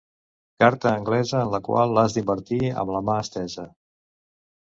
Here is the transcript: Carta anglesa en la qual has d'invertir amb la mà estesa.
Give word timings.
Carta 0.61 0.87
anglesa 0.93 1.41
en 1.47 1.51
la 1.55 1.59
qual 1.67 2.01
has 2.05 2.17
d'invertir 2.17 2.61
amb 2.85 2.93
la 2.95 3.05
mà 3.11 3.19
estesa. 3.27 3.67